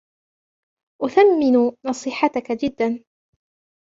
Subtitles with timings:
[1.03, 3.03] أثمّن نصيحتَكَ جداً.